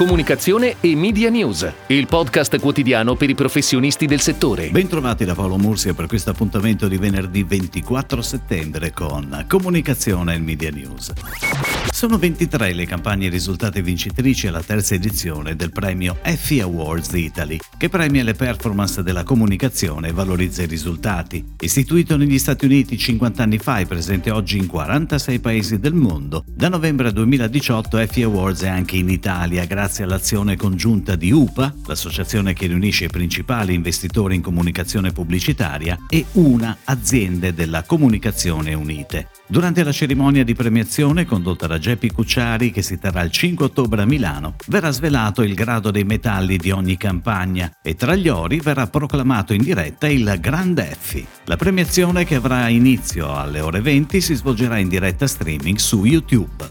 [0.00, 4.70] Comunicazione e Media News, il podcast quotidiano per i professionisti del settore.
[4.70, 10.70] Bentrovati da Paolo Mursia per questo appuntamento di venerdì 24 settembre con Comunicazione e Media
[10.70, 11.12] News.
[11.92, 17.90] Sono 23 le campagne risultate vincitrici alla terza edizione del premio Effie Awards Italy, che
[17.90, 21.44] premia le performance della comunicazione e valorizza i risultati.
[21.60, 26.44] Istituito negli Stati Uniti 50 anni fa e presente oggi in 46 paesi del mondo,
[26.46, 32.54] da novembre 2018 Effie Awards è anche in Italia grazie all'azione congiunta di UPA, l'associazione
[32.54, 39.28] che riunisce i principali investitori in comunicazione pubblicitaria, e una aziende della Comunicazione Unite.
[39.46, 44.02] Durante la cerimonia di premiazione condotta da Geppi Cucciari, che si terrà il 5 ottobre
[44.02, 48.60] a Milano, verrà svelato il grado dei metalli di ogni campagna e tra gli ori
[48.60, 51.26] verrà proclamato in diretta il Grand Effi.
[51.46, 56.68] La premiazione che avrà inizio alle ore 20 si svolgerà in diretta streaming su YouTube.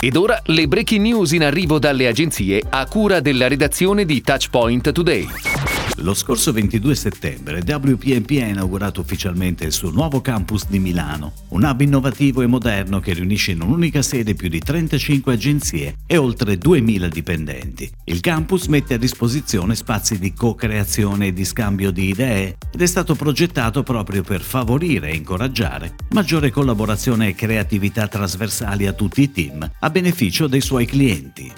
[0.00, 4.90] Ed ora le breaking news in arrivo dalle agenzie a cura della redazione di Touchpoint
[4.90, 5.81] Today.
[5.96, 11.62] Lo scorso 22 settembre WPMP ha inaugurato ufficialmente il suo nuovo campus di Milano, un
[11.62, 16.56] hub innovativo e moderno che riunisce in un'unica sede più di 35 agenzie e oltre
[16.58, 17.90] 2000 dipendenti.
[18.04, 22.86] Il campus mette a disposizione spazi di co-creazione e di scambio di idee ed è
[22.86, 29.30] stato progettato proprio per favorire e incoraggiare maggiore collaborazione e creatività trasversali a tutti i
[29.30, 31.52] team a beneficio dei suoi clienti.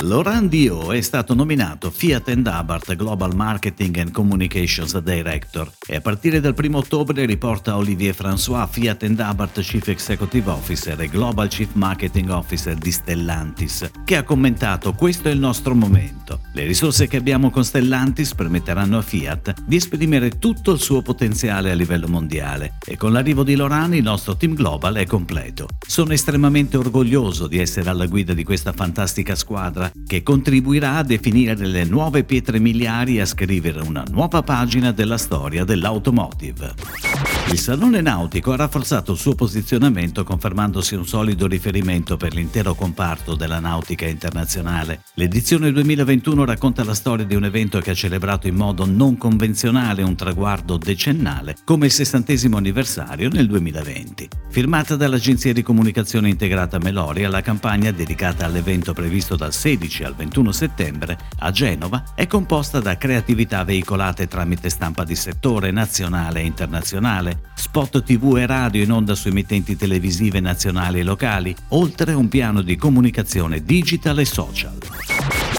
[0.00, 6.00] Laurent Dio è stato nominato Fiat and Abarth Global Marketing and Communications Director e a
[6.00, 11.48] partire dal 1 ottobre riporta Olivier François, Fiat and Abarth Chief Executive Officer e Global
[11.48, 16.40] Chief Marketing Officer di Stellantis, che ha commentato questo è il nostro momento.
[16.54, 21.70] Le risorse che abbiamo con Stellantis permetteranno a Fiat di esprimere tutto il suo potenziale
[21.70, 25.68] a livello mondiale e con l'arrivo di Laurent il nostro team global è completo.
[25.86, 31.66] Sono estremamente orgoglioso di essere alla guida di questa fantastica squadra che contribuirà a definire
[31.66, 37.31] le nuove pietre miliari e a scrivere una nuova pagina della storia dell'automotive.
[37.48, 43.34] Il Salone Nautico ha rafforzato il suo posizionamento confermandosi un solido riferimento per l'intero comparto
[43.34, 45.02] della nautica internazionale.
[45.14, 50.02] L'edizione 2021 racconta la storia di un evento che ha celebrato in modo non convenzionale
[50.02, 54.41] un traguardo decennale come il sessantesimo anniversario nel 2020.
[54.52, 60.52] Firmata dall'agenzia di comunicazione integrata Meloria, la campagna dedicata all'evento previsto dal 16 al 21
[60.52, 67.44] settembre a Genova è composta da creatività veicolate tramite stampa di settore nazionale e internazionale,
[67.54, 72.28] spot tv e radio in onda su emittenti televisive nazionali e locali, oltre a un
[72.28, 74.78] piano di comunicazione digital e social.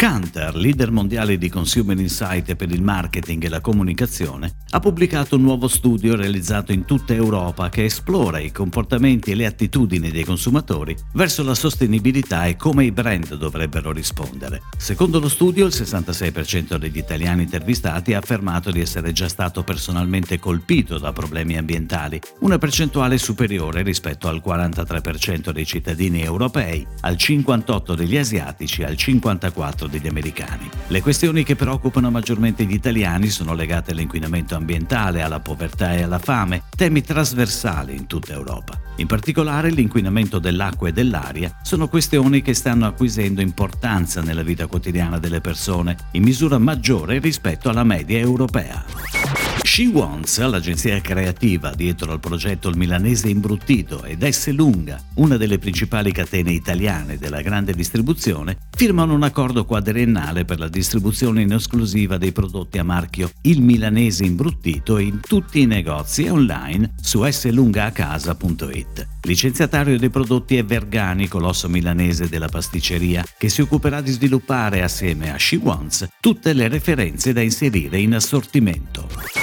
[0.03, 5.43] Canter, leader mondiale di consumer insight per il marketing e la comunicazione, ha pubblicato un
[5.43, 10.93] nuovo studio realizzato in tutta Europa che esplora i comportamenti e le attitudini dei consumatori
[11.13, 14.63] verso la sostenibilità e come i brand dovrebbero rispondere.
[14.77, 20.37] Secondo lo studio, il 66% degli italiani intervistati ha affermato di essere già stato personalmente
[20.37, 27.95] colpito da problemi ambientali, una percentuale superiore rispetto al 43% dei cittadini europei, al 58%
[27.95, 30.67] degli asiatici al 54% degli americani.
[30.87, 36.17] Le questioni che preoccupano maggiormente gli italiani sono legate all'inquinamento ambientale, alla povertà e alla
[36.17, 38.79] fame, temi trasversali in tutta Europa.
[38.97, 45.19] In particolare l'inquinamento dell'acqua e dell'aria sono questioni che stanno acquisendo importanza nella vita quotidiana
[45.19, 49.42] delle persone, in misura maggiore rispetto alla media europea.
[49.73, 55.57] She Wants, l'agenzia creativa dietro al progetto Il Milanese Imbruttito ed S Lunga, una delle
[55.57, 62.19] principali catene italiane della grande distribuzione, firmano un accordo quadriennale per la distribuzione in esclusiva
[62.19, 69.07] dei prodotti a marchio Il Milanese Imbruttito in tutti i negozi online su slungaacasa.it.
[69.23, 75.33] Licenziatario dei prodotti è Vergani, colosso milanese della pasticceria, che si occuperà di sviluppare assieme
[75.33, 79.42] a She Wants tutte le referenze da inserire in assortimento.